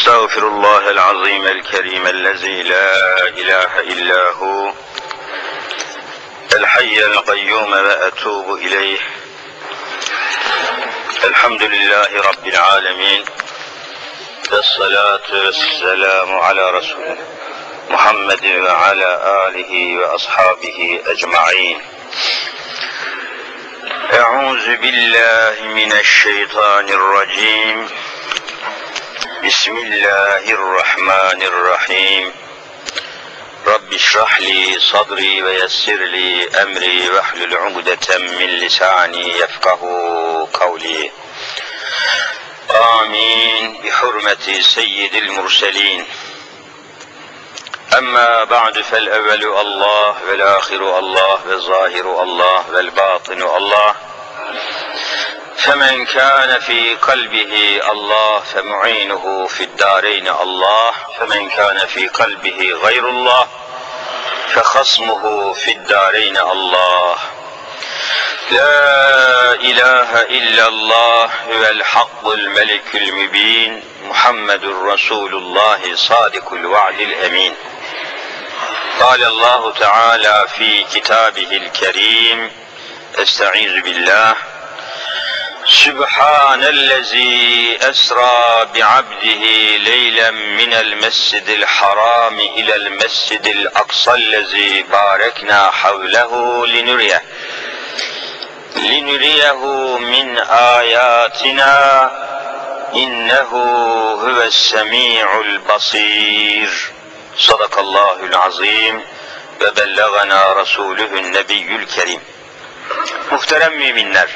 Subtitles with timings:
[0.00, 2.92] استغفر الله العظيم الكريم الذي لا
[3.28, 4.72] إله إلا هو
[6.52, 8.98] الحي القيوم وأتوب إليه.
[11.24, 13.24] الحمد لله رب العالمين
[14.52, 17.18] والصلاة والسلام على رسوله
[17.90, 19.10] محمد وعلى
[19.48, 21.78] آله وأصحابه أجمعين.
[24.12, 27.88] أعوذ بالله من الشيطان الرجيم.
[29.44, 32.32] بسم الله الرحمن الرحيم.
[33.66, 39.80] رب اشرح لي صدري ويسر لي أمري واحلل عقدة من لساني يفقه
[40.52, 41.10] قولي.
[42.70, 43.80] آمين.
[43.84, 46.06] بحرمة سيد المرسلين.
[47.98, 53.94] أما بعد فالأول الله والآخر الله والظاهر الله والباطن الله.
[55.64, 63.48] فمن كان في قلبه الله فمعينه في الدارين الله فمن كان في قلبه غير الله
[64.48, 67.16] فخصمه في الدارين الله.
[68.50, 77.54] لا إله إلا الله هو الحق الملك المبين محمد رسول الله صادق الوعد الأمين.
[79.00, 82.50] قال الله تعالى في كتابه الكريم
[83.18, 84.34] أستعيذ بالله
[85.69, 89.43] سبحان الذي أسرى بعبده
[89.77, 97.21] ليلا من المسجد الحرام إلى المسجد الأقصى الذي باركنا حوله لنريه
[98.75, 102.11] لنريه من آياتنا
[102.93, 103.51] إنه
[104.23, 106.69] هو السميع البصير
[107.37, 109.01] صدق الله العظيم
[109.61, 112.21] ve bellagana rasulühün nebiyyül kerim.
[113.31, 114.29] Muhterem müminler,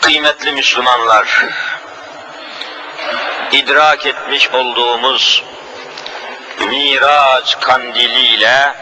[0.00, 1.46] kıymetli Müslümanlar,
[3.52, 5.44] idrak etmiş olduğumuz
[6.58, 8.74] Miraç kandiliyle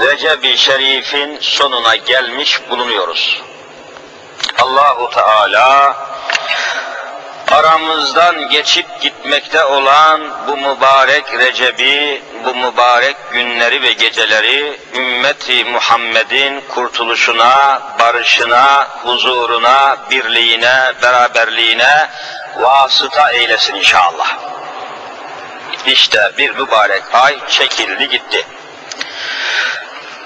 [0.00, 3.42] Recep-i Şerif'in sonuna gelmiş bulunuyoruz.
[4.62, 5.96] Allahu Teala
[7.52, 17.82] aramızdan geçip gitmekte olan bu mübarek Recep'i, bu mübarek günleri ve geceleri ümmeti Muhammed'in kurtuluşuna,
[17.98, 22.08] barışına, huzuruna, birliğine, beraberliğine
[22.56, 24.36] vasıta eylesin inşallah.
[25.86, 28.46] İşte bir mübarek ay çekildi gitti.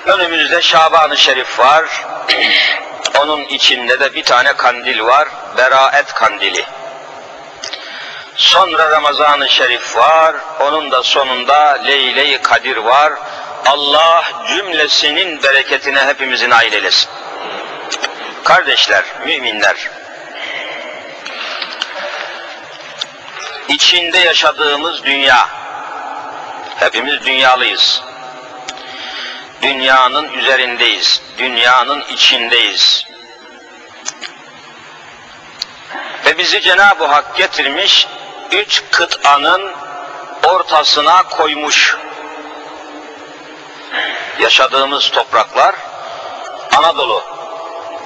[0.07, 1.85] Önümüzde Şaban-ı Şerif var.
[3.19, 5.29] Onun içinde de bir tane kandil var.
[5.57, 6.65] Beraet kandili.
[8.39, 10.37] Sonra Ramazan-ı Şerif var.
[10.61, 13.13] Onun da sonunda Leyle-i Kadir var.
[13.67, 16.91] Allah cümlesinin bereketine hepimizin nail.
[18.45, 19.91] Kardeşler, müminler,
[23.69, 25.49] içinde yaşadığımız dünya,
[26.77, 28.03] hepimiz dünyalıyız.
[29.63, 33.05] Dünyanın üzerindeyiz, dünyanın içindeyiz.
[36.25, 38.07] Ve bizi Cenab-ı Hak getirmiş,
[38.53, 39.73] üç kıtanın
[40.45, 41.97] ortasına koymuş.
[44.41, 45.75] Yaşadığımız topraklar
[46.77, 47.25] Anadolu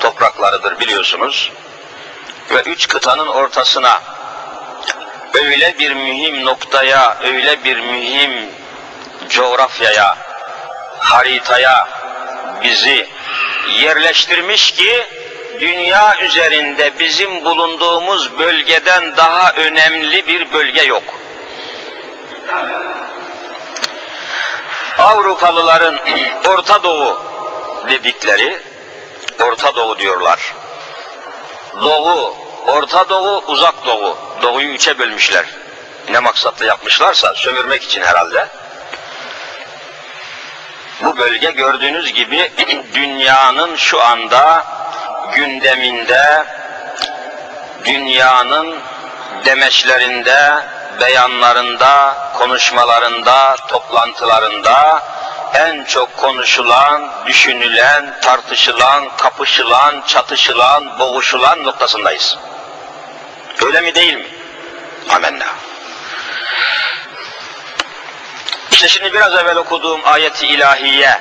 [0.00, 1.52] topraklarıdır biliyorsunuz.
[2.50, 4.00] Ve üç kıtanın ortasına
[5.34, 8.50] öyle bir mühim noktaya, öyle bir mühim
[9.28, 10.16] coğrafyaya,
[10.98, 11.88] haritaya
[12.62, 13.08] bizi
[13.80, 15.06] yerleştirmiş ki
[15.60, 21.02] dünya üzerinde bizim bulunduğumuz bölgeden daha önemli bir bölge yok.
[24.98, 25.98] Avrupalıların
[26.48, 27.22] Orta Doğu
[27.88, 28.60] dedikleri,
[29.40, 30.54] Orta Doğu diyorlar.
[31.82, 32.36] Doğu,
[32.66, 34.18] Orta Doğu, Uzak Doğu.
[34.42, 35.44] Doğuyu üçe bölmüşler.
[36.10, 38.48] Ne maksatla yapmışlarsa sömürmek için herhalde.
[41.00, 42.52] Bu bölge gördüğünüz gibi
[42.94, 44.64] dünyanın şu anda
[45.34, 46.44] gündeminde,
[47.84, 48.78] dünyanın
[49.44, 50.52] demeçlerinde,
[51.00, 55.02] beyanlarında, konuşmalarında, toplantılarında
[55.54, 62.38] en çok konuşulan, düşünülen, tartışılan, kapışılan, çatışılan, boğuşulan noktasındayız.
[63.66, 64.26] Öyle mi değil mi?
[65.10, 65.46] Amenna.
[68.70, 71.18] İşte şimdi biraz evvel okuduğum ayeti ilahiye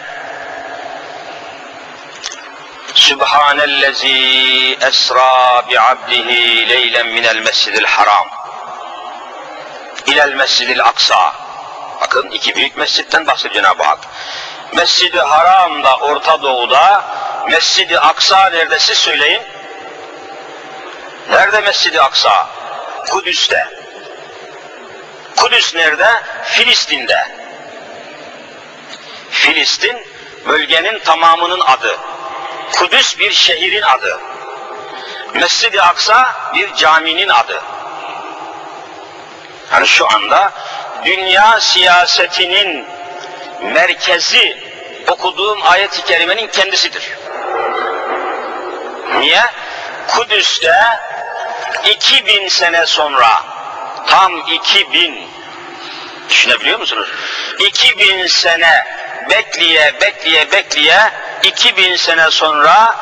[2.95, 8.27] Sübhanellezi esra bi abdihi leylen minel mescidil haram
[10.05, 11.33] ilel mescidil aksa
[12.01, 13.99] bakın iki büyük mescitten bahsediyor Cenab-ı Hak
[14.73, 17.05] Mescid-i Haram'da Orta Doğu'da
[17.49, 19.41] Mescid-i Aksa nerede siz söyleyin
[21.29, 22.49] nerede Mescid-i Aksa
[23.09, 23.67] Kudüs'te.
[25.35, 26.09] Kudüs nerede?
[26.43, 27.27] Filistin'de.
[29.29, 29.97] Filistin
[30.47, 31.97] bölgenin tamamının adı.
[32.71, 34.19] Kudüs bir şehrin adı.
[35.33, 37.61] Mescid-i Aksa bir caminin adı.
[39.73, 40.51] Yani şu anda
[41.05, 42.85] dünya siyasetinin
[43.61, 44.57] merkezi
[45.07, 47.17] okuduğum ayet-i kerimenin kendisidir.
[49.19, 49.41] Niye?
[50.07, 50.99] Kudüs'te
[51.85, 53.43] 2000 sene sonra
[54.07, 55.27] tam 2000
[56.29, 57.09] düşünebiliyor musunuz?
[57.59, 58.85] 2000 sene
[59.29, 61.11] bekleye bekleye bekleye
[61.43, 62.95] 2000 sene sonra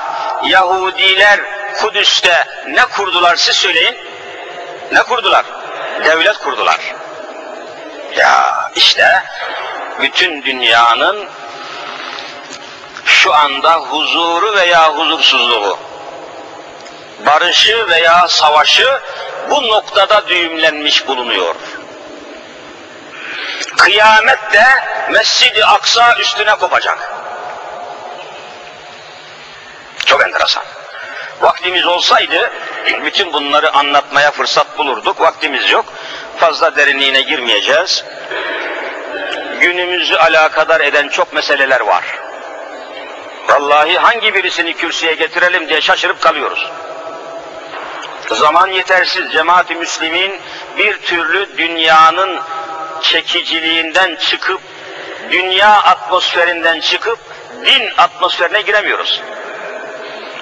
[0.44, 1.40] Yahudiler
[1.82, 3.98] Kudüs'te ne kurdular siz söyleyin?
[4.92, 5.46] Ne kurdular?
[6.06, 6.80] Devlet kurdular.
[8.16, 9.24] Ya işte
[10.02, 11.30] bütün dünyanın
[13.06, 15.78] şu anda huzuru veya huzursuzluğu,
[17.26, 19.00] barışı veya savaşı
[19.50, 21.56] bu noktada düğümlenmiş bulunuyor.
[23.78, 24.66] Kıyamet de
[25.10, 27.12] Mescid-i Aksa üstüne kopacak.
[30.20, 30.64] Çok enteresan.
[31.42, 32.52] Vaktimiz olsaydı
[33.06, 35.22] bütün bunları anlatmaya fırsat bulurduk.
[35.22, 35.86] Vaktimiz yok.
[36.38, 38.06] Fazla derinliğine girmeyeceğiz.
[39.62, 42.04] Günümüzü alakadar eden çok meseleler var.
[43.48, 46.72] Vallahi hangi birisini kürsüye getirelim diye şaşırıp kalıyoruz.
[48.32, 49.32] Zaman yetersiz.
[49.32, 50.40] Cemaat-i Müslimin
[50.78, 52.40] bir türlü dünyanın
[53.02, 54.62] çekiciliğinden çıkıp,
[55.32, 57.20] dünya atmosferinden çıkıp,
[57.66, 59.22] din atmosferine giremiyoruz.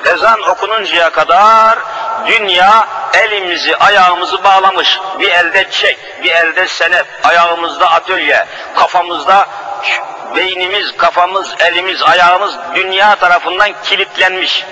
[0.05, 1.79] Ezan okununcaya kadar
[2.27, 4.99] dünya elimizi ayağımızı bağlamış.
[5.19, 8.45] Bir elde çek, bir elde senet, ayağımızda atölye,
[8.75, 9.47] kafamızda
[10.35, 14.65] beynimiz, kafamız, elimiz, ayağımız dünya tarafından kilitlenmiş.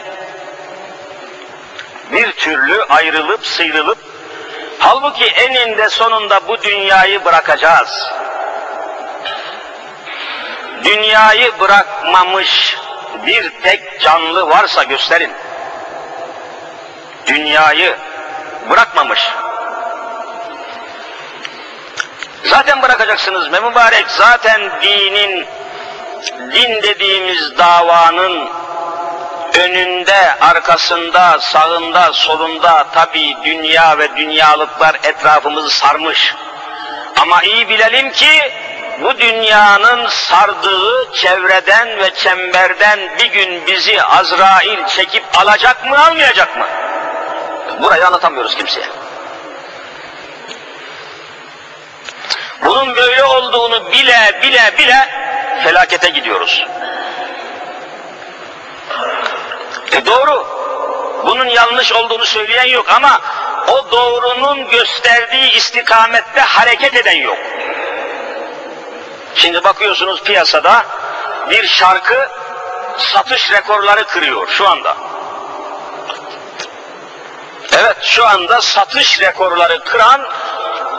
[2.12, 3.98] Bir türlü ayrılıp sıyrılıp
[4.80, 8.10] halbuki eninde sonunda bu dünyayı bırakacağız.
[10.84, 12.78] Dünyayı bırakmamış
[13.26, 15.32] bir tek canlı varsa gösterin.
[17.28, 17.96] Dünyayı
[18.70, 19.30] bırakmamış.
[22.44, 24.06] Zaten bırakacaksınız me mübarek.
[24.08, 25.46] Zaten dinin,
[26.52, 28.50] din dediğimiz davanın
[29.60, 36.36] önünde, arkasında, sağında, solunda tabi dünya ve dünyalıklar etrafımızı sarmış.
[37.22, 38.52] Ama iyi bilelim ki
[39.02, 46.66] bu dünyanın sardığı çevreden ve çemberden bir gün bizi Azrail çekip alacak mı almayacak mı?
[47.82, 48.88] Burayı anlatamıyoruz kimseye.
[52.66, 55.10] Bunun böyle olduğunu bile bile bile
[55.64, 56.66] felakete gidiyoruz.
[59.92, 60.48] E doğru.
[61.26, 63.22] Bunun yanlış olduğunu söyleyen yok ama
[63.68, 67.38] o doğrunun gösterdiği istikamette hareket eden yok.
[69.36, 70.86] Şimdi bakıyorsunuz piyasada
[71.50, 72.30] bir şarkı
[72.98, 74.98] satış rekorları kırıyor şu anda.
[77.74, 80.22] Evet şu anda satış rekorları kıran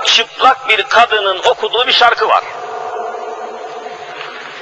[0.04, 2.44] çıplak bir kadının okuduğu bir şarkı var.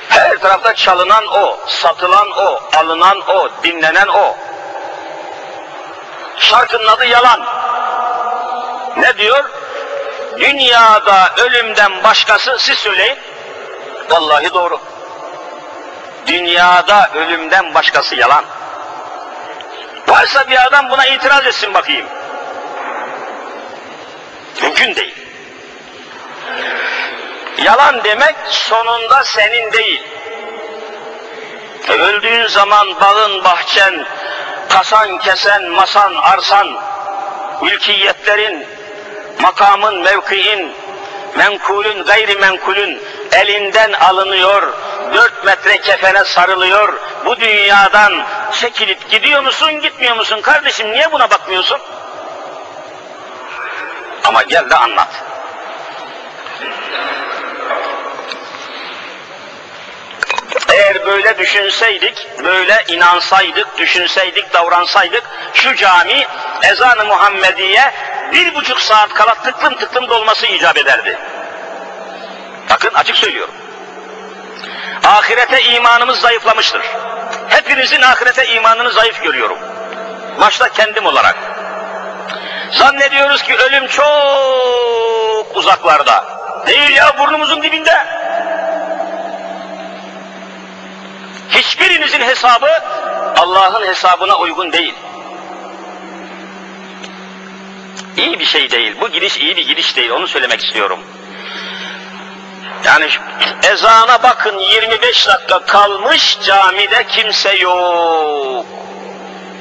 [0.08, 4.36] Her tarafta çalınan o, satılan o, alınan o, dinlenen o.
[6.38, 7.40] Şarkının adı yalan.
[8.96, 9.50] Ne diyor?
[10.38, 13.33] Dünyada ölümden başkası, siz söyleyin.
[14.10, 14.80] Vallahi doğru.
[16.26, 18.44] Dünyada ölümden başkası yalan.
[20.08, 22.06] Varsa bir adam buna itiraz etsin bakayım.
[24.62, 25.14] Mümkün değil.
[27.58, 30.02] Yalan demek sonunda senin değil.
[31.88, 34.06] Öldüğün zaman bağın, bahçen,
[34.68, 36.68] kasan, kesen, masan, arsan,
[37.62, 38.66] mülkiyetlerin,
[39.40, 40.72] makamın, mevkiin,
[41.36, 43.02] menkulün, gayri menkulün
[43.34, 44.72] elinden alınıyor,
[45.14, 48.12] dört metre kefene sarılıyor, bu dünyadan
[48.52, 50.40] çekilip gidiyor musun, gitmiyor musun?
[50.40, 51.78] Kardeşim niye buna bakmıyorsun?
[54.24, 55.08] Ama gel de anlat.
[60.72, 65.22] Eğer böyle düşünseydik, böyle inansaydık, düşünseydik, davransaydık,
[65.54, 66.26] şu cami
[66.62, 67.92] ezan-ı Muhammediye
[68.32, 71.18] bir buçuk saat kala tıklım tıklım dolması icap ederdi.
[72.70, 73.54] Bakın açık söylüyorum.
[75.04, 76.82] Ahirete imanımız zayıflamıştır.
[77.48, 79.58] Hepinizin ahirete imanını zayıf görüyorum.
[80.40, 81.36] Başta kendim olarak.
[82.70, 86.24] Zannediyoruz ki ölüm çok uzaklarda.
[86.66, 88.06] Değil ya burnumuzun dibinde.
[91.50, 92.70] Hiçbirinizin hesabı
[93.36, 94.94] Allah'ın hesabına uygun değil.
[98.16, 98.96] İyi bir şey değil.
[99.00, 100.10] Bu gidiş iyi bir gidiş değil.
[100.10, 101.00] Onu söylemek istiyorum.
[102.84, 103.08] Yani
[103.62, 108.66] ezana bakın 25 dakika kalmış camide kimse yok.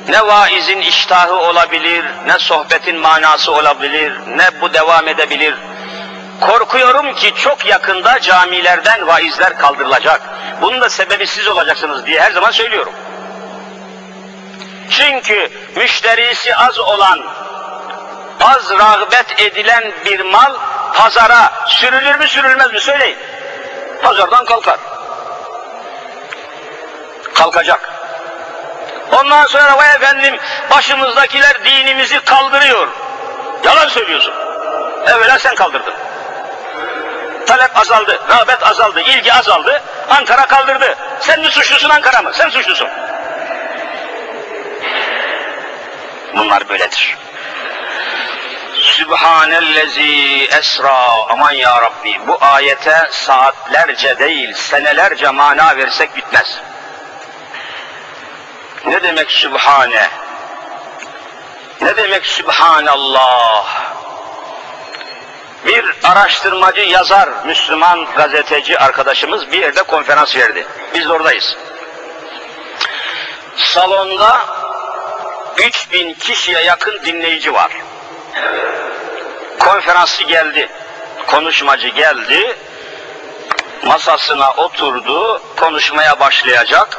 [0.09, 5.55] Ne vaizin iştahı olabilir, ne sohbetin manası olabilir, ne bu devam edebilir.
[6.41, 10.21] Korkuyorum ki çok yakında camilerden vaizler kaldırılacak.
[10.61, 12.93] Bunun da sebebi siz olacaksınız diye her zaman söylüyorum.
[14.89, 17.19] Çünkü müşterisi az olan,
[18.41, 20.53] az rağbet edilen bir mal
[20.93, 23.17] pazara sürülür mü sürülmez mi söyleyin.
[24.03, 24.77] Pazardan kalkar.
[27.33, 27.89] Kalkacak.
[29.11, 30.35] Ondan sonra vay efendim
[30.71, 32.87] başımızdakiler dinimizi kaldırıyor.
[33.63, 34.33] Yalan söylüyorsun.
[35.07, 35.93] Evvela sen kaldırdın.
[37.47, 39.81] Talep azaldı, rağbet azaldı, ilgi azaldı.
[40.09, 40.95] Ankara kaldırdı.
[41.19, 42.31] Sen mi suçlusun Ankara mı?
[42.33, 42.87] Sen suçlusun.
[46.35, 47.17] Bunlar böyledir.
[48.83, 56.59] Sübhanellezi esra aman ya Rabbi bu ayete saatlerce değil senelerce mana versek bitmez.
[58.85, 60.09] Ne demek Sübhane?
[61.81, 63.65] Ne demek Sübhanallah?
[65.65, 70.67] Bir araştırmacı yazar, Müslüman gazeteci arkadaşımız bir yerde konferans verdi.
[70.93, 71.57] Biz de oradayız.
[73.55, 74.39] Salonda
[75.57, 77.71] 3000 kişiye yakın dinleyici var.
[79.59, 80.69] Konferansçı geldi,
[81.27, 82.57] konuşmacı geldi,
[83.85, 86.97] masasına oturdu, konuşmaya başlayacak.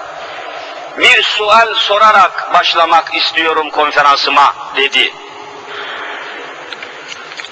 [0.98, 5.14] Bir sual sorarak başlamak istiyorum konferansıma dedi.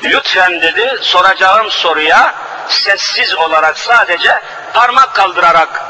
[0.05, 2.35] Lütfen dedi soracağım soruya
[2.69, 4.43] sessiz olarak sadece
[4.75, 5.85] parmak kaldırarak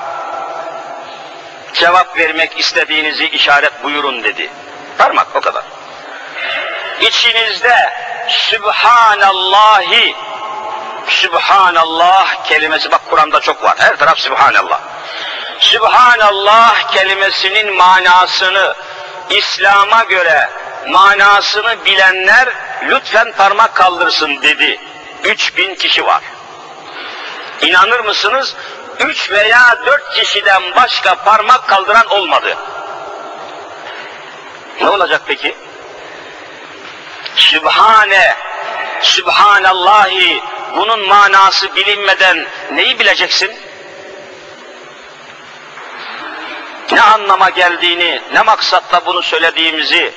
[1.75, 4.51] cevap vermek istediğinizi işaret buyurun dedi.
[4.99, 5.65] Parmak o kadar.
[7.03, 7.93] İçinizde
[8.29, 10.15] Sübhanallahi
[11.09, 13.75] Sübhanallah kelimesi bak Kur'an'da çok var.
[13.79, 14.81] Her taraf Sübhanallah.
[15.59, 18.75] Sübhanallah kelimesinin manasını
[19.31, 20.49] İslam'a göre
[20.89, 22.49] manasını bilenler
[22.89, 24.81] lütfen parmak kaldırsın dedi.
[25.25, 26.23] 3000 kişi var.
[27.61, 28.57] İnanır mısınız?
[29.01, 32.57] Üç veya dört kişiden başka parmak kaldıran olmadı.
[34.81, 35.55] Ne olacak peki?
[37.37, 38.35] Sübhane,
[39.01, 40.43] Sübhanallahi
[40.77, 43.51] bunun manası bilinmeden neyi bileceksin?
[46.93, 50.13] Ne anlama geldiğini, ne maksatla bunu söylediğimizi,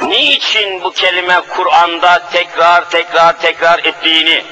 [0.00, 4.44] niçin bu kelime Kur'an'da tekrar tekrar tekrar ettiğini,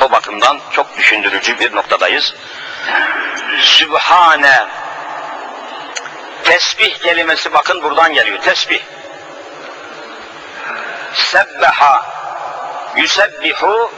[0.00, 2.34] o bakımdan çok düşündürücü bir noktadayız.
[3.60, 4.66] Sübhane,
[6.44, 8.80] tesbih kelimesi bakın buradan geliyor, tesbih
[11.14, 12.06] sebbeha
[12.96, 13.90] yusebbihu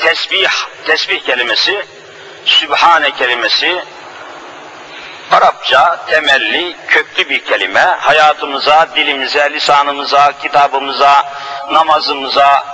[0.00, 0.50] tesbih
[0.86, 1.86] tesbih kelimesi
[2.44, 3.84] sübhane kelimesi
[5.30, 11.32] Arapça temelli köklü bir kelime hayatımıza, dilimize, lisanımıza, kitabımıza,
[11.70, 12.64] namazımıza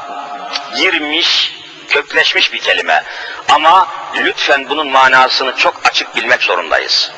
[0.77, 1.55] girmiş,
[1.89, 3.05] kökleşmiş bir kelime.
[3.49, 7.13] Ama lütfen bunun manasını çok açık bilmek zorundayız.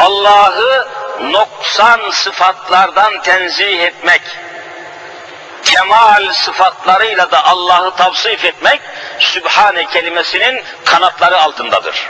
[0.00, 0.88] Allah'ı
[1.20, 4.22] noksan sıfatlardan tenzih etmek,
[5.64, 8.80] kemal sıfatlarıyla da Allah'ı tavsif etmek,
[9.18, 12.06] Sübhane kelimesinin kanatları altındadır.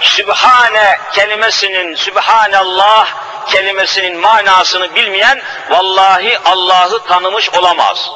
[0.00, 3.08] Sübhane kelimesinin, Sübhanallah
[3.46, 8.10] kelimesinin manasını bilmeyen, vallahi Allah'ı tanımış olamaz.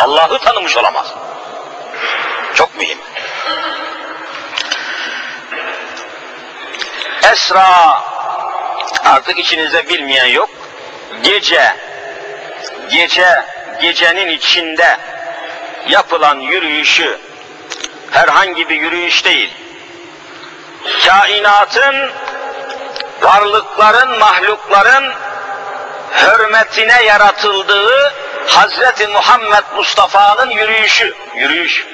[0.00, 1.06] Allah'ı tanımış olamaz.
[2.54, 2.98] Çok mühim.
[7.32, 8.02] Esra
[9.04, 10.50] artık içinizde bilmeyen yok.
[11.22, 11.72] Gece
[12.90, 13.44] gece
[13.80, 14.96] gecenin içinde
[15.88, 17.18] yapılan yürüyüşü
[18.10, 19.54] herhangi bir yürüyüş değil.
[21.06, 22.10] Kainatın
[23.22, 25.12] varlıkların, mahlukların
[26.22, 28.12] hürmetine yaratıldığı
[28.46, 31.14] Hazreti Muhammed Mustafa'nın yürüyüşü.
[31.36, 31.86] Yürüyüş.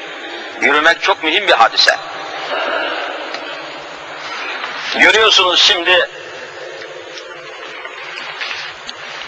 [0.60, 1.96] Yürümek çok mühim bir hadise.
[4.98, 6.08] Görüyorsunuz şimdi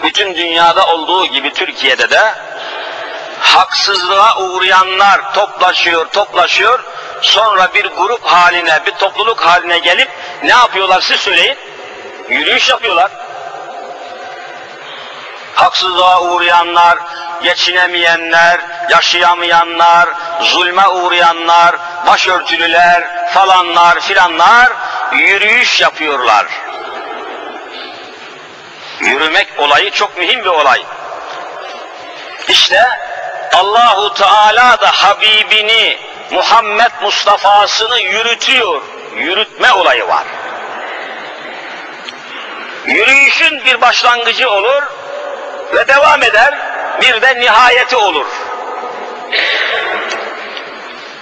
[0.03, 2.35] bütün dünyada olduğu gibi Türkiye'de de
[3.41, 6.85] haksızlığa uğrayanlar toplaşıyor, toplaşıyor.
[7.23, 10.11] Sonra bir grup haline, bir topluluk haline gelip
[10.43, 11.57] ne yapıyorlar siz söyleyin?
[12.29, 13.11] Yürüyüş yapıyorlar.
[15.55, 16.99] Haksızlığa uğrayanlar,
[17.43, 20.09] geçinemeyenler, yaşayamayanlar,
[20.41, 24.73] zulme uğrayanlar, başörtülüler, falanlar filanlar
[25.13, 26.47] yürüyüş yapıyorlar.
[29.37, 30.83] demek olayı çok mühim bir olay.
[32.49, 32.83] İşte
[33.55, 35.99] Allahu Teala da Habibini
[36.31, 38.83] Muhammed Mustafa'sını yürütüyor.
[39.17, 40.25] Yürütme olayı var.
[42.87, 44.83] Yürüyüşün bir başlangıcı olur
[45.75, 46.55] ve devam eder.
[47.01, 48.27] Bir de nihayeti olur.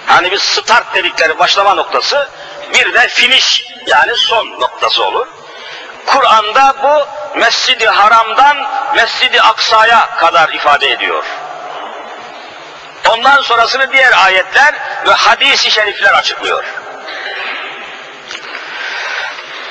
[0.06, 2.28] Hani bir start dedikleri başlama noktası,
[2.74, 5.26] bir de finish yani son noktası olur.
[6.06, 7.06] Kur'an'da bu
[7.38, 8.56] Mescid-i Haram'dan
[8.94, 11.24] Mescid-i Aksa'ya kadar ifade ediyor.
[13.10, 14.74] Ondan sonrasını diğer ayetler
[15.06, 16.64] ve hadis-i şerifler açıklıyor.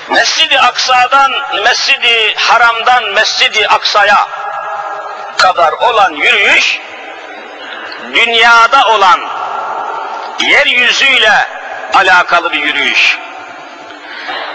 [0.10, 1.32] Mescid-i Aksa'dan,
[1.64, 4.28] Mescid-i Haram'dan Mescid-i Aksa'ya
[5.38, 6.80] kadar olan yürüyüş,
[8.14, 9.20] dünyada olan
[10.40, 11.63] yeryüzüyle
[11.94, 13.18] alakalı bir yürüyüş.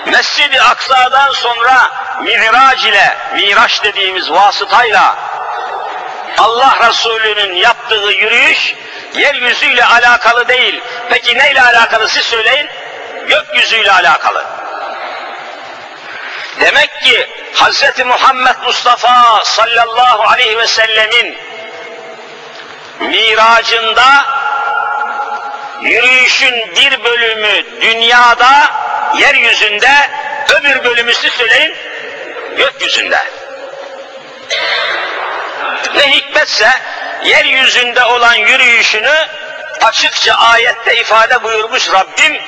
[0.06, 1.90] Mescid-i Aksa'dan sonra
[2.22, 5.16] Miraç ile, Miraç dediğimiz vasıtayla
[6.38, 8.74] Allah Resulü'nün yaptığı yürüyüş
[9.14, 10.80] yeryüzüyle alakalı değil.
[11.08, 12.68] Peki neyle alakalı siz söyleyin?
[13.28, 14.44] Gökyüzüyle alakalı.
[16.60, 18.04] Demek ki Hz.
[18.06, 21.38] Muhammed Mustafa sallallahu aleyhi ve sellemin
[23.00, 24.24] miracında
[25.82, 28.70] yürüyüşün bir bölümü dünyada,
[29.16, 29.90] yeryüzünde,
[30.54, 31.74] öbür bölümü siz söyleyin,
[32.56, 33.18] gökyüzünde.
[35.94, 36.70] Ne hikmetse
[37.24, 39.26] yeryüzünde olan yürüyüşünü
[39.82, 42.38] açıkça ayette ifade buyurmuş Rabbim,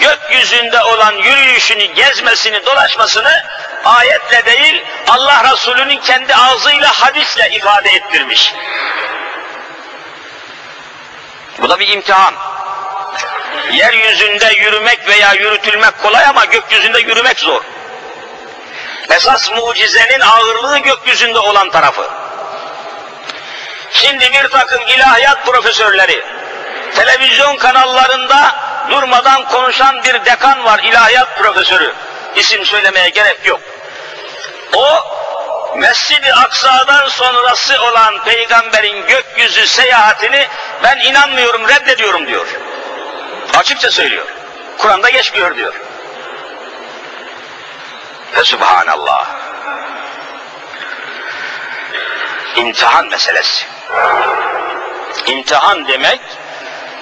[0.00, 3.42] gökyüzünde olan yürüyüşünü, gezmesini, dolaşmasını
[3.84, 8.54] ayetle değil, Allah Resulü'nün kendi ağzıyla, hadisle ifade ettirmiş.
[11.58, 12.34] Bu da bir imtihan.
[13.72, 17.62] Yeryüzünde yürümek veya yürütülmek kolay ama gökyüzünde yürümek zor.
[19.10, 22.08] Esas mucizenin ağırlığı gökyüzünde olan tarafı.
[23.92, 26.24] Şimdi bir takım ilahiyat profesörleri,
[26.94, 28.56] televizyon kanallarında
[28.90, 31.94] durmadan konuşan bir dekan var, ilahiyat profesörü.
[32.36, 33.60] İsim söylemeye gerek yok.
[34.74, 35.18] O,
[35.76, 40.46] Mescid-i Aksa'dan sonrası olan peygamberin gökyüzü seyahatini
[40.82, 42.46] ben inanmıyorum, reddediyorum diyor.
[43.56, 44.26] Açıkça söylüyor.
[44.78, 45.74] Kur'an'da geçmiyor diyor.
[48.36, 49.26] Ve Subhanallah.
[52.56, 53.66] İmtihan meselesi.
[55.26, 56.20] İmtihan demek,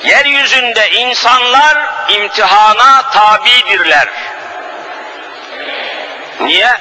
[0.04, 1.76] yeryüzünde insanlar
[2.08, 4.08] imtihana tabidirler.
[6.40, 6.72] Niye?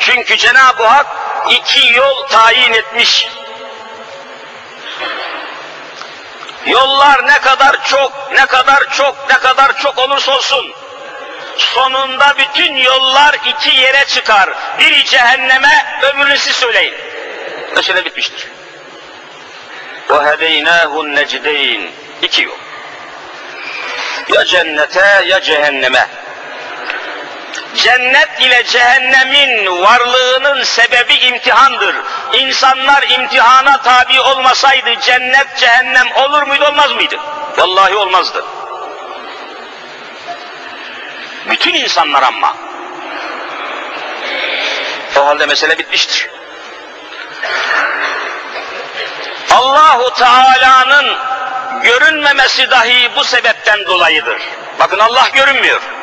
[0.00, 1.06] Çünkü Cenab-ı Hak
[1.50, 3.28] iki yol tayin etmiş.
[6.65, 10.73] Yollar ne kadar çok, ne kadar çok, ne kadar çok olursa olsun,
[11.57, 14.49] sonunda bütün yollar iki yere çıkar.
[14.79, 16.93] Biri cehenneme, öbürünü siz söyleyin.
[17.75, 18.47] Mesele bitmiştir.
[20.09, 21.89] وَهَدَيْنَاهُ النَّجْدَيْنِ
[22.21, 22.57] İki yol.
[24.29, 26.07] Ya cennete ya cehenneme.
[27.76, 31.96] Cennet ile cehennemin varlığının sebebi imtihandır.
[32.32, 37.16] İnsanlar imtihana tabi olmasaydı cennet cehennem olur muydu olmaz mıydı?
[37.56, 38.44] Vallahi olmazdı.
[41.50, 42.56] Bütün insanlar ama.
[45.16, 46.28] O halde mesele bitmiştir.
[49.50, 51.16] Allahu Teala'nın
[51.82, 54.42] görünmemesi dahi bu sebepten dolayıdır.
[54.78, 55.99] Bakın Allah görünmüyor.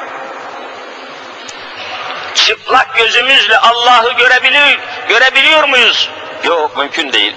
[2.46, 4.78] Çıplak gözümüzle Allah'ı görebiliyor,
[5.10, 6.10] görebiliyor muyuz?
[6.44, 7.36] Yok, mümkün değil.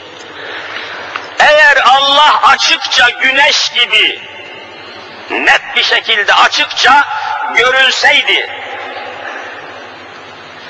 [1.38, 4.20] Eğer Allah açıkça güneş gibi
[5.30, 7.04] net bir şekilde açıkça
[7.56, 8.50] görülseydi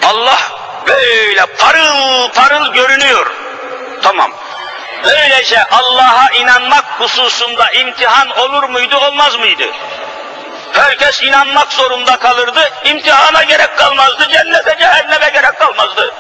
[0.05, 0.39] Allah
[0.87, 3.33] böyle parıl parıl görünüyor.
[4.03, 4.33] Tamam.
[5.05, 9.65] Böylece Allah'a inanmak hususunda imtihan olur muydu, olmaz mıydı?
[10.73, 16.15] Herkes inanmak zorunda kalırdı, imtihana gerek kalmazdı, cennete cehenneme gerek kalmazdı.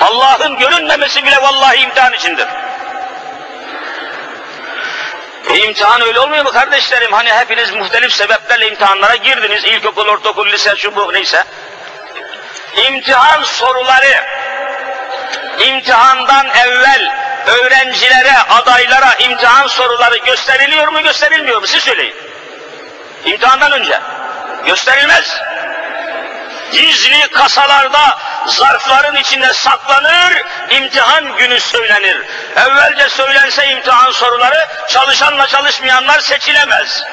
[0.00, 2.46] Allah'ın görünmemesi bile vallahi imtihan içindir.
[5.50, 7.12] E imtihan öyle olmuyor mu kardeşlerim?
[7.12, 11.44] Hani hepiniz muhtelif sebeplerle imtihanlara girdiniz, ilkokul, ortaokul, lise, şu bu neyse.
[12.88, 14.24] İmtihan soruları,
[15.58, 17.12] imtihandan evvel
[17.46, 21.66] öğrencilere, adaylara imtihan soruları gösteriliyor mu, gösterilmiyor mu?
[21.66, 22.25] Siz söyleyin.
[23.24, 24.00] İmtihandan önce.
[24.66, 25.40] Gösterilmez.
[26.72, 32.22] Gizli kasalarda, zarfların içinde saklanır, imtihan günü söylenir.
[32.56, 37.04] Evvelce söylense imtihan soruları, çalışanla çalışmayanlar seçilemez.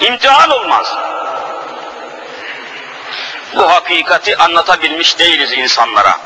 [0.00, 0.96] İmtihan olmaz.
[3.54, 6.18] bu hakikati anlatabilmiş değiliz insanlara.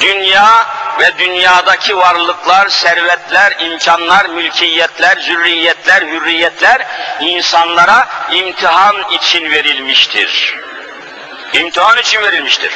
[0.00, 0.66] Dünya
[1.00, 6.86] ve dünyadaki varlıklar, servetler, imkanlar, mülkiyetler, zürriyetler, hürriyetler
[7.20, 10.54] insanlara imtihan için verilmiştir.
[11.52, 12.72] İmtihan için verilmiştir.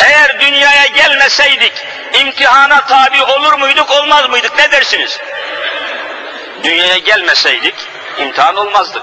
[0.00, 1.72] Eğer dünyaya gelmeseydik
[2.20, 4.58] imtihana tabi olur muyduk, olmaz mıydık?
[4.58, 5.20] Ne dersiniz?
[6.64, 7.74] Dünyaya gelmeseydik
[8.18, 9.02] imtihan olmazdık.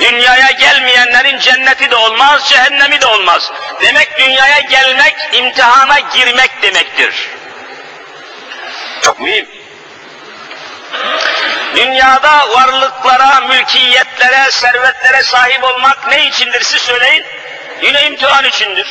[0.00, 3.52] Dünyaya gelmeyenlerin cenneti de olmaz, cehennemi de olmaz.
[3.80, 7.28] Demek dünyaya gelmek, imtihana girmek demektir.
[9.02, 9.48] Çok mühim.
[11.76, 17.24] Dünyada varlıklara, mülkiyetlere, servetlere sahip olmak ne içindir siz söyleyin?
[17.82, 18.86] Yine imtihan içindir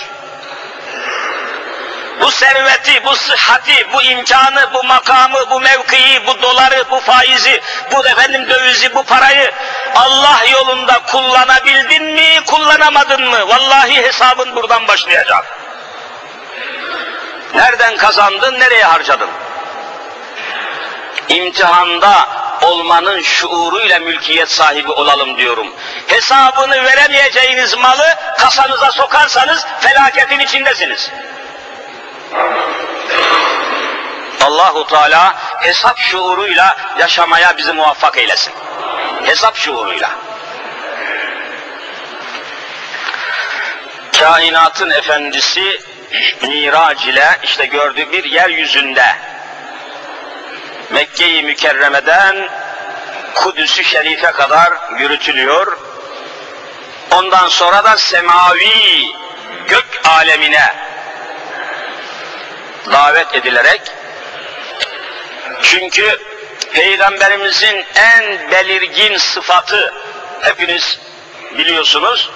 [2.22, 8.08] bu serveti, bu sıhhati, bu imkanı, bu makamı, bu mevkiyi, bu doları, bu faizi, bu
[8.08, 9.52] efendim dövizi, bu parayı
[9.96, 13.48] Allah yolunda kullanabildin mi, kullanamadın mı?
[13.48, 15.46] Vallahi hesabın buradan başlayacak.
[17.56, 19.30] Nereden kazandın, nereye harcadın?
[21.30, 22.28] İmtihanda
[22.62, 25.74] olmanın şuuruyla mülkiyet sahibi olalım diyorum.
[26.08, 31.12] Hesabını veremeyeceğiniz malı kasanıza sokarsanız felaketin içindesiniz.
[34.46, 38.54] Allahu Teala hesap şuuruyla yaşamaya bizi muvaffak eylesin.
[39.26, 40.12] Hesap şuuruyla.
[44.20, 45.80] Kainatın efendisi
[46.42, 49.16] Mirac ile işte gördüğü bir yeryüzünde
[50.90, 52.50] Mekke-i Mükerreme'den
[53.36, 55.78] Kudüs-ü Şerif'e kadar yürütülüyor.
[57.12, 59.12] Ondan sonra da semavi
[59.68, 60.76] gök alemine
[62.92, 63.82] davet edilerek
[65.62, 66.20] çünkü
[66.74, 69.94] Peygamberimizin en belirgin sıfatı
[70.42, 71.00] hepiniz
[71.58, 72.30] biliyorsunuz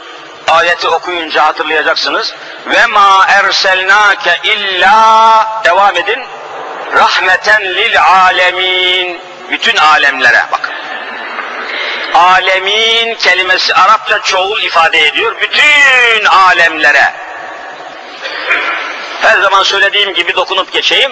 [0.48, 2.34] ayeti okuyunca hatırlayacaksınız.
[2.68, 6.20] ve ma erselnake illa devam edin
[6.94, 10.74] rahmeten lil alemin bütün alemlere bakın.
[12.14, 17.14] Alemin kelimesi Arapça çoğul ifade ediyor bütün alemlere.
[19.22, 21.12] Her zaman söylediğim gibi dokunup geçeyim.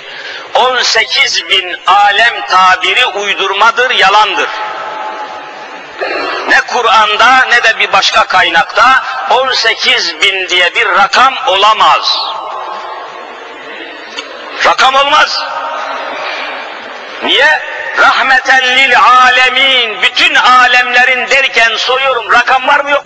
[0.54, 4.50] 18 bin alem tabiri uydurmadır, yalandır.
[6.50, 12.18] Ne Kur'an'da ne de bir başka kaynakta 18 bin diye bir rakam olamaz.
[14.66, 15.44] Rakam olmaz.
[17.24, 17.62] Niye?
[17.98, 23.04] Rahmeten lil alemin, bütün alemlerin derken soruyorum rakam var mı yok?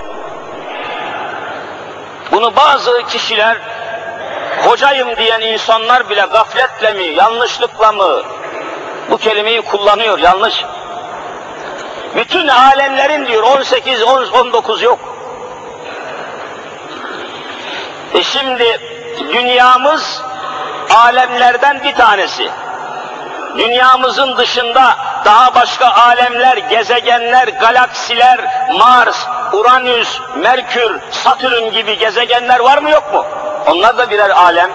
[2.32, 3.58] Bunu bazı kişiler
[4.64, 8.22] hocayım diyen insanlar bile gafletle mi, yanlışlıkla mı
[9.10, 10.66] bu kelimeyi kullanıyor, yanlış.
[12.16, 15.00] Bütün alemlerin diyor 18, 19 yok.
[18.14, 18.80] E şimdi
[19.20, 20.22] dünyamız
[20.96, 22.50] alemlerden bir tanesi.
[23.58, 28.40] Dünyamızın dışında daha başka alemler, gezegenler, galaksiler,
[28.78, 33.26] Mars, Uranüs, Merkür, Satürn gibi gezegenler var mı yok mu?
[33.68, 34.72] Onlar da birer alem.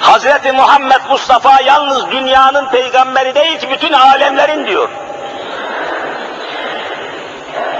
[0.00, 4.88] Hazreti Muhammed Mustafa yalnız dünyanın peygamberi değil ki bütün alemlerin diyor.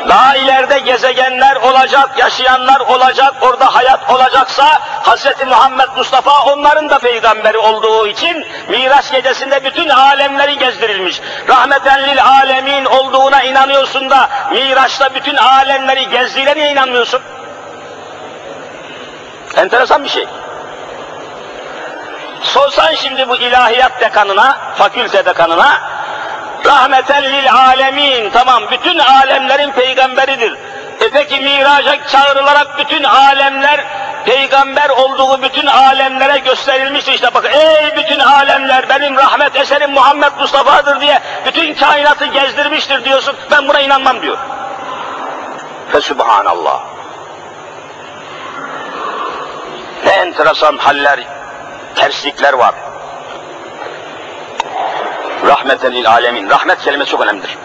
[0.09, 5.46] Daha ileride gezegenler olacak, yaşayanlar olacak, orada hayat olacaksa Hz.
[5.46, 11.20] Muhammed Mustafa onların da peygamberi olduğu için Miraç gecesinde bütün alemleri gezdirilmiş.
[11.48, 17.20] Rahmeten lil alemin olduğuna inanıyorsun da Miraç'ta bütün alemleri gezdiğine inanmıyorsun?
[19.57, 20.27] Enteresan bir şey.
[22.43, 25.81] Sorsan şimdi bu ilahiyat dekanına, fakülte dekanına,
[26.65, 30.53] rahmeten lil alemin, tamam bütün alemlerin peygamberidir.
[31.01, 33.85] E peki miraca çağrılarak bütün alemler
[34.25, 41.01] peygamber olduğu bütün alemlere gösterilmiş işte bak ey bütün alemler benim rahmet eserim Muhammed Mustafa'dır
[41.01, 44.39] diye bütün kainatı gezdirmiştir diyorsun ben buna inanmam diyor.
[45.93, 47.00] Fesubhanallah.
[50.05, 51.21] Ne enteresan haller,
[51.95, 52.75] terslikler var.
[55.47, 56.51] Rahmeten lil alemin.
[56.51, 57.59] Rahmet kelimesi çok önemlidir.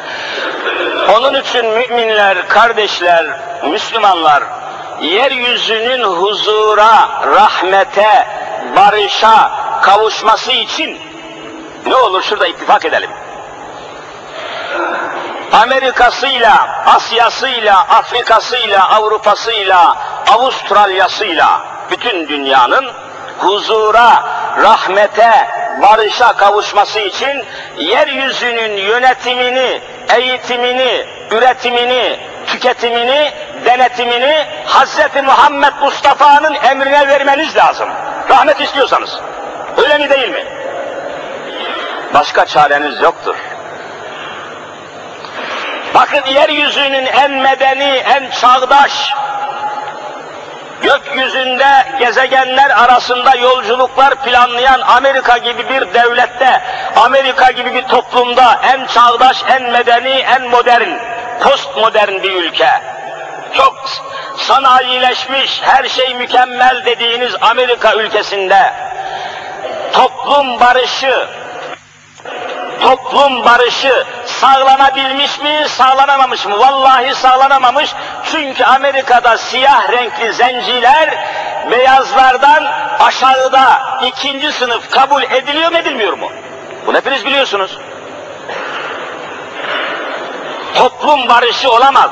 [1.18, 3.26] Onun için müminler, kardeşler,
[3.64, 4.44] Müslümanlar
[5.02, 8.28] yeryüzünün huzura, rahmete,
[8.76, 11.00] barışa kavuşması için
[11.86, 13.10] ne olur şurada ittifak edelim.
[15.54, 19.98] Amerika'sıyla, Asya'sıyla, Afrika'sıyla, Avrupa'sıyla,
[20.34, 22.92] Avustralya'sıyla bütün dünyanın
[23.40, 24.24] huzura,
[24.62, 25.48] rahmete,
[25.82, 27.46] barışa kavuşması için
[27.78, 29.82] yeryüzünün yönetimini,
[30.16, 33.32] eğitimini, üretimini, tüketimini,
[33.66, 35.24] denetimini Hz.
[35.24, 37.90] Muhammed Mustafa'nın emrine vermeniz lazım.
[38.30, 39.20] Rahmet istiyorsanız.
[39.78, 40.46] Öyle mi değil mi?
[42.14, 43.36] Başka çareniz yoktur.
[45.94, 49.14] Bakın yeryüzünün en medeni, en çağdaş,
[50.82, 56.62] gökyüzünde gezegenler arasında yolculuklar planlayan Amerika gibi bir devlette,
[56.96, 60.90] Amerika gibi bir toplumda en çağdaş, en medeni, en modern,
[61.44, 62.70] postmodern bir ülke.
[63.58, 63.76] Çok
[64.38, 68.74] sanayileşmiş, her şey mükemmel dediğiniz Amerika ülkesinde
[69.94, 71.28] toplum barışı,
[72.82, 76.60] toplum barışı sağlanabilmiş mi, sağlanamamış mı?
[76.60, 77.94] Vallahi sağlanamamış.
[78.32, 81.10] Çünkü Amerika'da siyah renkli zenciler
[81.72, 82.64] beyazlardan
[83.00, 86.32] aşağıda ikinci sınıf kabul ediliyor mu edilmiyor mu?
[86.88, 87.78] Bunu hepiniz biliyorsunuz.
[90.76, 92.10] Toplum barışı olamaz.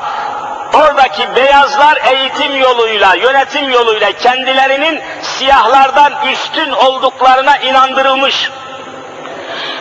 [0.74, 8.50] Oradaki beyazlar eğitim yoluyla, yönetim yoluyla kendilerinin siyahlardan üstün olduklarına inandırılmış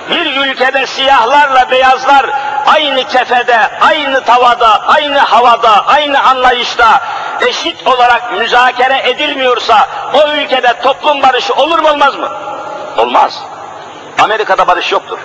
[0.09, 2.25] bir ülkede siyahlarla beyazlar
[2.65, 7.01] aynı kefede, aynı tavada, aynı havada, aynı anlayışta
[7.41, 12.29] eşit olarak müzakere edilmiyorsa o ülkede toplum barışı olur mu olmaz mı?
[12.97, 13.43] Olmaz.
[14.19, 15.19] Amerika'da barış yoktur.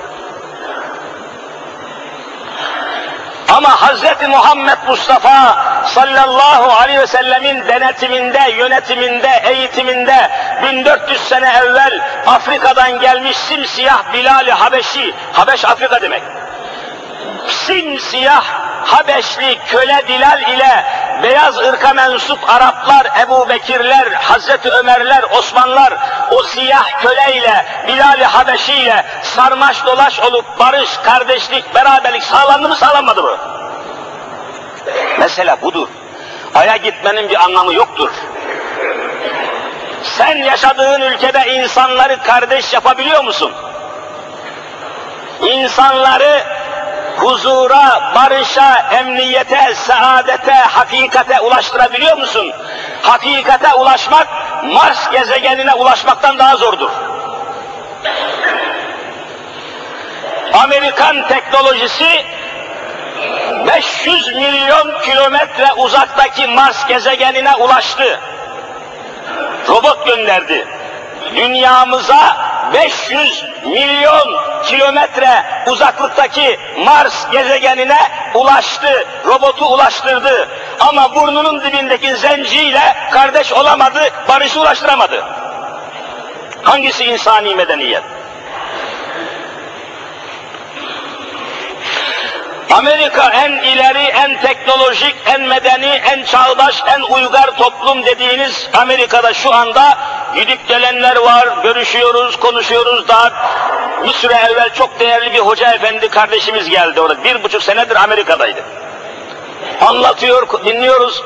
[3.48, 4.28] Ama Hz.
[4.28, 5.56] Muhammed Mustafa
[5.86, 10.30] sallallahu aleyhi ve sellemin denetiminde, yönetiminde, eğitiminde
[10.62, 16.22] 1400 sene evvel Afrika'dan gelmiş simsiyah Bilal-i Habeşi, Habeş Afrika demek.
[17.46, 20.84] Simsiyah Habeşli köle Dilal ile
[21.22, 25.92] beyaz ırka mensup Araplar, Ebu Bekirler, Hazreti Ömerler, Osmanlar
[26.30, 33.22] o siyah köleyle, Bilal-i Habeşi ile sarmaş dolaş olup barış, kardeşlik, beraberlik sağlandı mı sağlanmadı
[33.22, 33.36] mı?
[35.18, 35.88] Mesela budur.
[36.54, 38.10] Ay'a gitmenin bir anlamı yoktur.
[40.02, 43.52] Sen yaşadığın ülkede insanları kardeş yapabiliyor musun?
[45.42, 46.57] İnsanları
[47.18, 52.52] huzura, barışa, emniyete, saadete, hakikate ulaştırabiliyor musun?
[53.02, 54.26] Hakikate ulaşmak,
[54.64, 56.90] Mars gezegenine ulaşmaktan daha zordur.
[60.52, 62.24] Amerikan teknolojisi
[63.66, 68.20] 500 milyon kilometre uzaktaki Mars gezegenine ulaştı.
[69.68, 70.66] Robot gönderdi.
[71.36, 72.36] Dünyamıza
[72.72, 77.98] 500 milyon kilometre uzaklıktaki Mars gezegenine
[78.34, 80.48] ulaştı, robotu ulaştırdı.
[80.80, 85.24] Ama burnunun dibindeki zenciyle kardeş olamadı, barışı ulaştıramadı.
[86.62, 88.17] Hangisi insani medeniyet?
[92.72, 99.54] Amerika en ileri, en teknolojik, en medeni, en çağdaş, en uygar toplum dediğiniz Amerika'da şu
[99.54, 99.98] anda
[100.34, 103.08] gidip gelenler var, görüşüyoruz, konuşuyoruz.
[103.08, 103.32] Daha
[104.04, 107.24] bir süre evvel çok değerli bir hoca efendi kardeşimiz geldi orada.
[107.24, 108.64] Bir buçuk senedir Amerika'daydı.
[109.80, 111.22] Anlatıyor, dinliyoruz.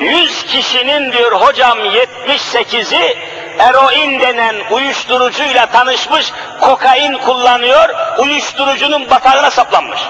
[0.00, 3.18] Yüz kişinin diyor hocam 78'i
[3.58, 7.88] eroin denen uyuşturucuyla tanışmış, kokain kullanıyor,
[8.18, 10.00] uyuşturucunun batağına saplanmış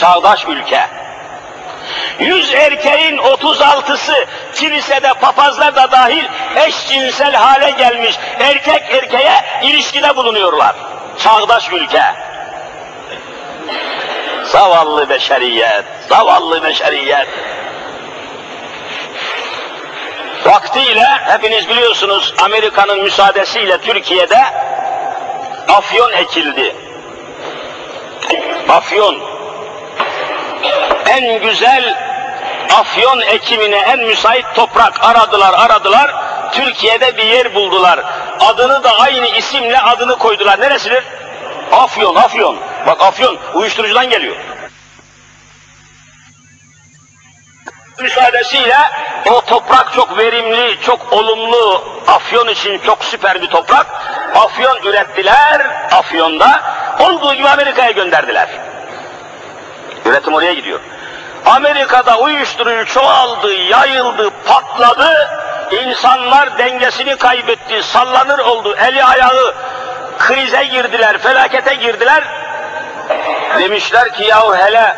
[0.00, 0.88] çağdaş ülke.
[2.18, 6.24] Yüz erkeğin 36'sı kilisede papazlar da dahil
[6.56, 10.76] eşcinsel hale gelmiş erkek erkeğe ilişkide bulunuyorlar.
[11.18, 12.02] Çağdaş ülke.
[14.44, 17.28] Zavallı beşeriyet, zavallı beşeriyet.
[20.44, 24.38] Vaktiyle hepiniz biliyorsunuz Amerika'nın müsaadesiyle Türkiye'de
[25.68, 26.76] afyon ekildi.
[28.68, 29.33] Afyon
[31.06, 31.94] en güzel
[32.74, 36.14] afyon ekimine en müsait toprak aradılar aradılar.
[36.52, 38.00] Türkiye'de bir yer buldular.
[38.40, 40.60] Adını da aynı isimle adını koydular.
[40.60, 41.04] Neresidir?
[41.72, 42.58] Afyon, Afyon.
[42.86, 44.36] Bak Afyon uyuşturucudan geliyor.
[48.04, 48.78] müsaadesiyle
[49.30, 53.86] o toprak çok verimli, çok olumlu, afyon için çok süper bir toprak.
[54.34, 55.60] Afyon ürettiler,
[55.92, 56.62] afyonda
[57.00, 58.48] olduğu gibi Amerika'ya gönderdiler.
[60.04, 60.80] Üretim oraya gidiyor.
[61.46, 65.30] Amerika'da uyuşturucu çoğaldı, yayıldı, patladı.
[65.72, 69.54] İnsanlar dengesini kaybetti, sallanır oldu, eli ayağı
[70.18, 72.24] krize girdiler, felakete girdiler.
[73.58, 74.96] Demişler ki yahu hele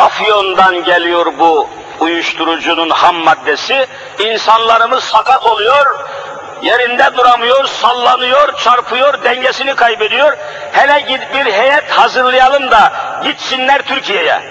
[0.00, 1.68] Afyon'dan geliyor bu
[2.00, 3.86] uyuşturucunun ham maddesi,
[4.18, 5.86] insanlarımız sakat oluyor,
[6.62, 10.36] Yerinde duramıyor, sallanıyor, çarpıyor, dengesini kaybediyor.
[10.72, 12.92] Hele git bir heyet hazırlayalım da
[13.24, 14.42] gitsinler Türkiye'ye.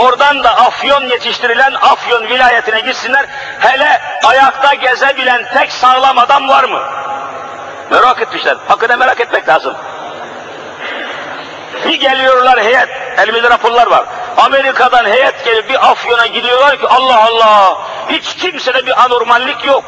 [0.00, 3.26] Oradan da afyon yetiştirilen afyon vilayetine gitsinler.
[3.58, 6.82] Hele ayakta gezebilen tek sağlam adam var mı?
[7.90, 8.56] Merak etmişler.
[8.68, 9.74] Hakikaten merak etmek lazım.
[11.84, 12.88] Bir geliyorlar heyet,
[13.18, 14.04] elimizde raporlar var.
[14.36, 19.84] Amerika'dan heyet gelip bir Afyon'a gidiyorlar ki Allah Allah, hiç kimsede bir anormallik yok.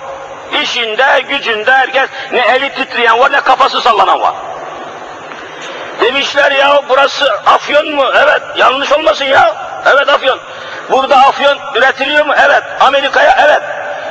[0.63, 4.35] İşinde, gücünde herkes ne eli titreyen var ne kafası sallanan var.
[6.01, 8.05] Demişler ya burası Afyon mu?
[8.15, 8.43] Evet.
[8.57, 9.57] Yanlış olmasın ya.
[9.87, 10.39] Evet Afyon.
[10.91, 12.35] Burada Afyon üretiliyor mu?
[12.37, 12.63] Evet.
[12.81, 13.63] Amerika'ya evet.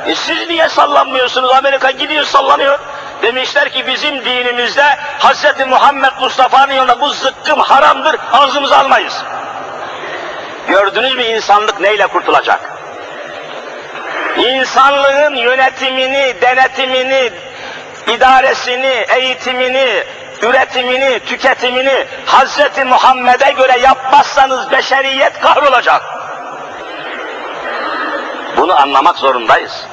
[0.06, 1.50] E siz niye sallanmıyorsunuz?
[1.50, 2.78] Amerika gidiyor sallanıyor.
[3.22, 4.84] Demişler ki bizim dinimizde
[5.18, 5.66] Hz.
[5.66, 9.22] Muhammed Mustafa'nın yolunda bu zıkkım haramdır, ağzımıza almayız.
[10.68, 12.73] Gördünüz mü insanlık neyle kurtulacak?
[14.36, 17.30] İnsanlığın yönetimini, denetimini,
[18.06, 20.04] idaresini, eğitimini,
[20.42, 22.84] üretimini, tüketimini Hz.
[22.86, 26.02] Muhammed'e göre yapmazsanız beşeriyet kahrolacak.
[28.56, 29.86] Bunu anlamak zorundayız.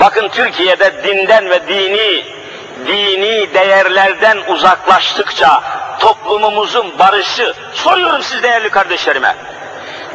[0.00, 2.24] Bakın Türkiye'de dinden ve dini
[2.86, 5.62] dini değerlerden uzaklaştıkça
[5.98, 9.36] toplumumuzun barışı soruyorum siz değerli kardeşlerime.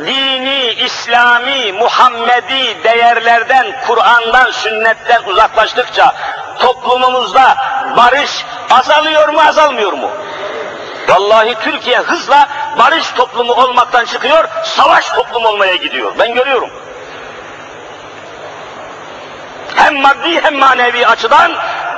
[0.06, 6.16] Dini, İslami, Muhammedi değerlerden, Kur'an'dan, sünnetten uzaklaştıkça
[6.60, 7.56] toplumumuzda
[7.98, 10.10] barış azalıyor mu, azalmıyor mu?
[11.08, 12.48] Vallahi Türkiye hızla
[12.80, 16.14] barış toplumu olmaktan çıkıyor, savaş toplumu olmaya gidiyor.
[16.20, 16.70] Ben görüyorum
[19.78, 21.52] hem maddi hem manevi açıdan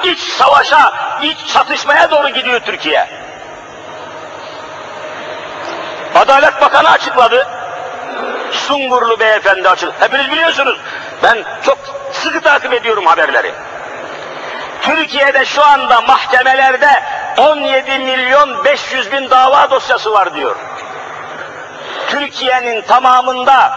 [0.04, 3.08] iç savaşa, iç çatışmaya doğru gidiyor Türkiye.
[6.16, 7.48] Adalet Bakanı açıkladı.
[8.52, 9.96] Sungurlu beyefendi açıkladı.
[10.00, 10.78] Hepiniz biliyorsunuz.
[11.24, 11.78] Ben çok
[12.12, 13.52] sıkı takip ediyorum haberleri.
[14.82, 17.04] Türkiye'de şu anda mahkemelerde
[17.38, 20.56] 17 milyon 500 bin dava dosyası var diyor.
[22.08, 23.72] Türkiye'nin tamamında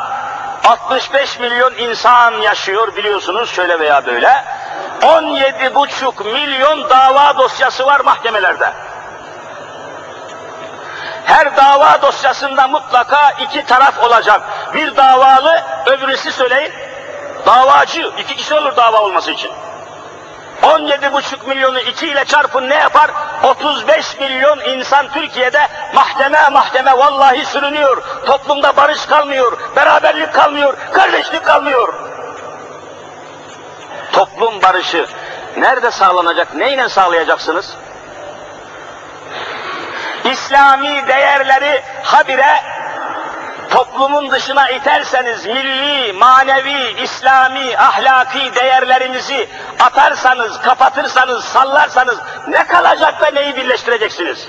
[0.65, 4.45] 65 milyon insan yaşıyor biliyorsunuz şöyle veya böyle.
[5.03, 8.73] 17,5 milyon dava dosyası var mahkemelerde.
[11.25, 14.41] Her dava dosyasında mutlaka iki taraf olacak.
[14.75, 16.73] Bir davalı, öbürüsü söyleyin.
[17.47, 19.51] Davacı, iki kişi olur dava olması için.
[20.63, 23.11] 17,5 milyonu 2 ile çarpın ne yapar?
[23.43, 28.03] 35 milyon insan Türkiye'de mahkeme mahkeme vallahi sürünüyor.
[28.27, 31.95] Toplumda barış kalmıyor, beraberlik kalmıyor, kardeşlik kalmıyor.
[34.13, 35.07] Toplum barışı
[35.57, 37.77] nerede sağlanacak, neyle sağlayacaksınız?
[40.25, 42.63] İslami değerleri habire
[43.71, 49.49] toplumun dışına iterseniz milli, manevi, İslami, ahlaki değerlerinizi
[49.81, 54.49] atarsanız, kapatırsanız, sallarsanız ne kalacak da neyi birleştireceksiniz?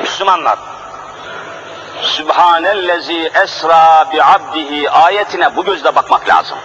[0.00, 0.58] Müslümanlar,
[2.02, 6.58] Sübhanellezi esra bi abdihi ayetine bu gözle bakmak lazım.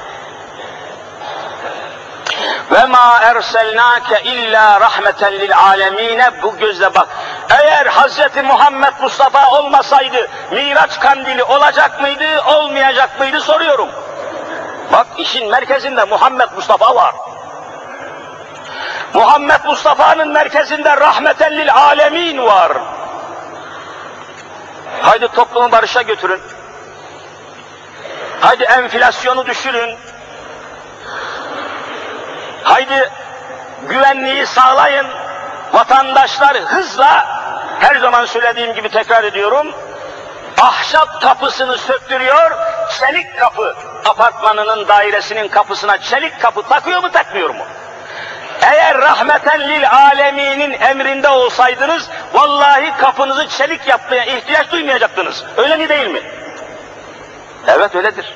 [2.71, 7.07] Ve ma erselnake illa rahmeten lil alemine bu gözle bak.
[7.49, 8.43] Eğer Hz.
[8.43, 13.89] Muhammed Mustafa olmasaydı Miraç kandili olacak mıydı, olmayacak mıydı soruyorum.
[14.91, 17.15] Bak işin merkezinde Muhammed Mustafa var.
[19.13, 22.71] Muhammed Mustafa'nın merkezinde rahmeten lil alemin var.
[25.01, 26.41] Haydi toplumu barışa götürün.
[28.41, 29.97] Haydi enflasyonu düşürün.
[32.63, 33.09] Haydi
[33.89, 35.07] güvenliği sağlayın.
[35.73, 37.25] Vatandaşlar hızla
[37.79, 39.67] her zaman söylediğim gibi tekrar ediyorum.
[40.61, 42.51] Ahşap kapısını söktürüyor,
[42.99, 47.63] çelik kapı apartmanının dairesinin kapısına çelik kapı takıyor mu takmıyor mu?
[48.61, 55.43] Eğer rahmeten lil aleminin emrinde olsaydınız, vallahi kapınızı çelik yapmaya ihtiyaç duymayacaktınız.
[55.57, 56.21] Öyle mi değil mi?
[57.67, 58.35] Evet öyledir.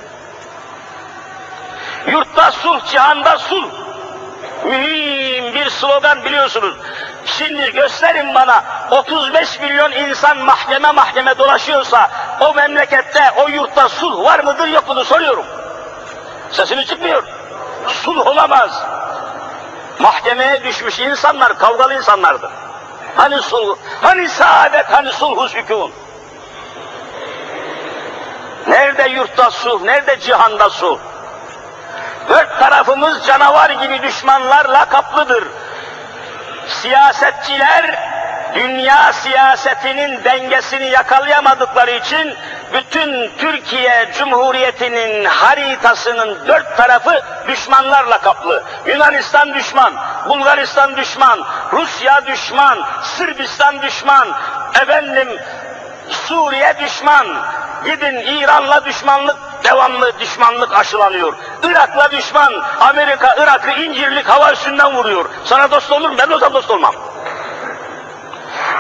[2.08, 3.85] Yurtta sulh, cihanda sulh.
[4.66, 6.76] Mühim bir slogan biliyorsunuz.
[7.26, 12.10] Şimdi gösterin bana 35 milyon insan mahkeme mahkeme dolaşıyorsa
[12.40, 15.46] o memlekette, o yurtta sulh var mıdır yok mudur soruyorum.
[16.52, 17.24] Sesini çıkmıyor.
[17.88, 18.84] Sulh olamaz.
[20.00, 22.52] Mahkemeye düşmüş insanlar kavgalı insanlardır.
[23.16, 25.92] Hani sulh, hani saadet, hani sulhu sükun.
[28.68, 31.00] Nerede yurtta sulh, nerede cihanda sulh?
[32.30, 35.44] Dört tarafımız canavar gibi düşmanlarla kaplıdır.
[36.68, 38.00] Siyasetçiler
[38.56, 42.34] dünya siyasetinin dengesini yakalayamadıkları için
[42.74, 48.64] bütün Türkiye Cumhuriyeti'nin haritasının dört tarafı düşmanlarla kaplı.
[48.86, 49.94] Yunanistan düşman,
[50.30, 51.40] Bulgaristan düşman,
[51.72, 54.28] Rusya düşman, Sırbistan düşman,
[54.82, 55.28] efendim
[56.10, 57.28] Suriye düşman,
[57.86, 61.34] gidin İran'la düşmanlık, devamlı düşmanlık aşılanıyor.
[61.64, 65.26] Irak'la düşman, Amerika Irak'ı incirlik hava üstünden vuruyor.
[65.46, 66.16] Sana dost olur mu?
[66.20, 66.96] Ben de olsam dost olmam.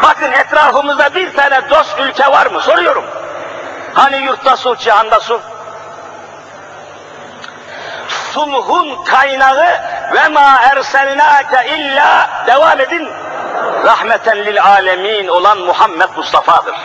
[0.04, 2.62] Bakın etrafımızda bir tane dost ülke var mı?
[2.62, 3.06] Soruyorum.
[3.94, 5.42] Hani yurtta sulh, cihanda sulh?
[8.34, 9.68] Sulhun kaynağı
[10.14, 13.10] ve ma erselnake illa devam edin
[13.86, 16.76] rahmeten lil alemin olan Muhammed Mustafa'dır.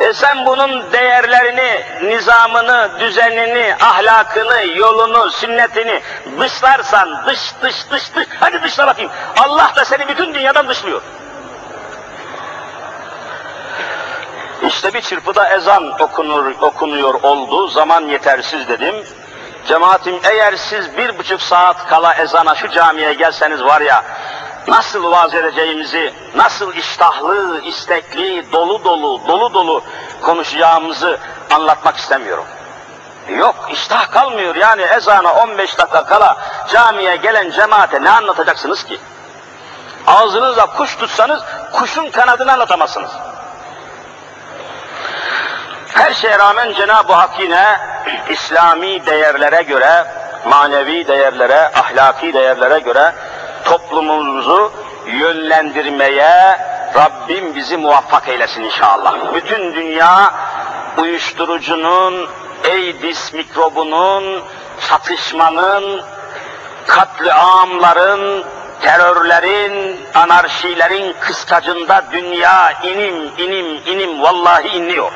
[0.00, 6.02] E sen bunun değerlerini, nizamını, düzenini, ahlakını, yolunu, sünnetini
[6.40, 9.10] dışlarsan, dış dış dış dış, hadi dışla bakayım.
[9.38, 11.02] Allah da seni bütün dünyadan dışlıyor.
[14.66, 18.94] İşte bir çırpıda ezan okunur, okunuyor olduğu zaman yetersiz dedim.
[19.68, 24.04] Cemaatim eğer siz bir buçuk saat kala ezana şu camiye gelseniz var ya,
[24.68, 29.82] nasıl vaaz edeceğimizi, nasıl iştahlı, istekli, dolu dolu, dolu dolu
[30.22, 31.18] konuşacağımızı
[31.50, 32.44] anlatmak istemiyorum.
[33.28, 36.36] Yok, iştah kalmıyor yani ezana 15 dakika kala
[36.72, 38.98] camiye gelen cemaate ne anlatacaksınız ki?
[40.06, 41.40] Ağzınızla kuş tutsanız
[41.72, 43.10] kuşun kanadını anlatamazsınız.
[45.88, 47.76] Her şeye rağmen Cenab-ı Hak yine
[48.28, 50.04] İslami değerlere göre,
[50.48, 53.12] manevi değerlere, ahlaki değerlere göre
[53.68, 54.72] toplumumuzu
[55.06, 56.58] yönlendirmeye
[56.94, 59.34] Rabbim bizi muvaffak eylesin inşallah.
[59.34, 60.34] Bütün dünya
[60.98, 62.28] uyuşturucunun,
[62.64, 64.42] AIDS mikrobunun,
[64.88, 66.02] çatışmanın,
[66.86, 68.44] katliamların,
[68.82, 75.12] terörlerin, anarşilerin kıskacında dünya inim inim inim vallahi inliyor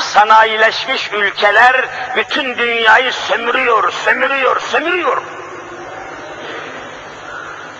[0.00, 5.22] sanayileşmiş ülkeler bütün dünyayı sömürüyor, sömürüyor, sömürüyor.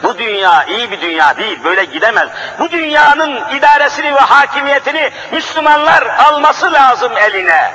[0.02, 2.28] Bu dünya iyi bir dünya değil, böyle gidemez.
[2.58, 7.72] Bu dünyanın idaresini ve hakimiyetini Müslümanlar alması lazım eline.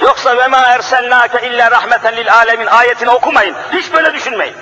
[0.00, 3.56] Yoksa ve ma ersennake illa rahmeten lil alemin ayetini okumayın.
[3.72, 4.56] Hiç böyle düşünmeyin.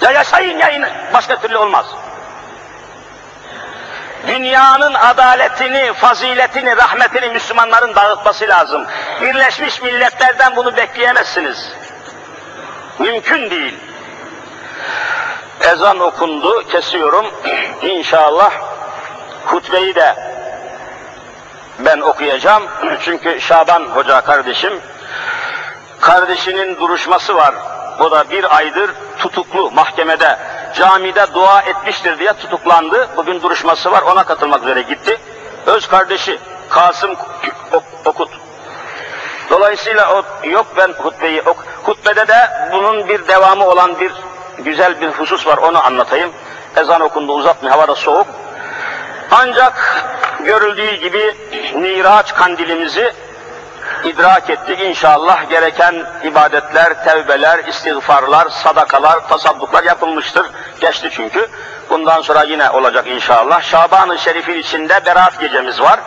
[0.00, 1.86] Ya yaşayın ya başka türlü olmaz
[4.26, 8.86] dünyanın adaletini, faziletini, rahmetini Müslümanların dağıtması lazım.
[9.20, 11.72] Birleşmiş Milletler'den bunu bekleyemezsiniz.
[12.98, 13.74] Mümkün değil.
[15.72, 17.26] Ezan okundu, kesiyorum.
[17.82, 18.52] İnşallah
[19.46, 20.16] hutbeyi de
[21.78, 22.62] ben okuyacağım.
[23.00, 24.80] Çünkü Şaban Hoca kardeşim,
[26.00, 27.54] kardeşinin duruşması var.
[28.00, 30.38] O da bir aydır tutuklu mahkemede
[30.74, 33.08] camide dua etmiştir diye tutuklandı.
[33.16, 35.20] Bugün duruşması var, ona katılmak üzere gitti.
[35.66, 36.38] Öz kardeşi
[36.70, 37.16] Kasım
[38.04, 38.30] Okut.
[39.50, 41.56] Dolayısıyla o yok ben hutbeyi ok.
[41.82, 44.12] Hutbede de bunun bir devamı olan bir
[44.58, 46.32] güzel bir husus var onu anlatayım.
[46.76, 48.26] Ezan okundu uzatmayın hava da soğuk.
[49.30, 50.04] Ancak
[50.44, 51.34] görüldüğü gibi
[51.74, 53.12] Miraç kandilimizi
[54.04, 60.46] idrak ettik inşallah gereken ibadetler, tevbeler, istiğfarlar, sadakalar, tasadduklar yapılmıştır.
[60.80, 61.48] Geçti çünkü.
[61.90, 63.62] Bundan sonra yine olacak inşallah.
[63.62, 66.00] Şaban-ı Şerif'in içinde Berat gecemiz var.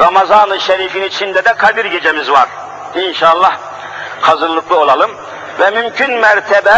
[0.00, 2.48] Ramazan-ı Şerif'in içinde de Kadir gecemiz var.
[2.94, 3.56] İnşallah
[4.20, 5.10] hazırlıklı olalım.
[5.60, 6.76] Ve mümkün mertebe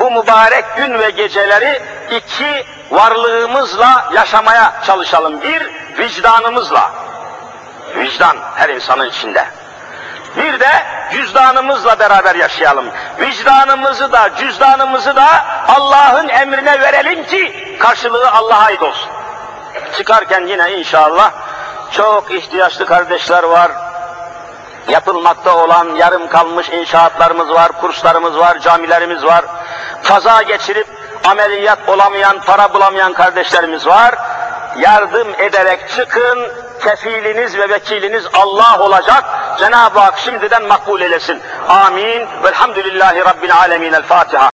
[0.00, 5.42] bu mübarek gün ve geceleri iki varlığımızla yaşamaya çalışalım.
[5.42, 6.90] Bir, vicdanımızla.
[7.96, 9.44] Vicdan her insanın içinde.
[10.36, 10.70] Bir de
[11.12, 12.86] cüzdanımızla beraber yaşayalım.
[13.20, 15.26] Vicdanımızı da, cüzdanımızı da
[15.68, 19.10] Allah'ın emrine verelim ki karşılığı Allah'a ait olsun.
[19.96, 21.32] Çıkarken yine inşallah
[21.92, 23.72] çok ihtiyaçlı kardeşler var.
[24.88, 29.44] Yapılmakta olan yarım kalmış inşaatlarımız var, kurslarımız var, camilerimiz var.
[30.04, 30.86] Kaza geçirip
[31.24, 34.14] ameliyat olamayan, para bulamayan kardeşlerimiz var.
[34.78, 36.48] Yardım ederek çıkın,
[36.82, 39.24] kefiliniz ve vekiliniz Allah olacak.
[39.58, 41.40] Cenab-ı Hak şimdiden makbul eylesin.
[41.68, 42.26] Amin.
[42.44, 43.92] Velhamdülillahi Rabbil alemin.
[43.92, 44.46] El Fatiha.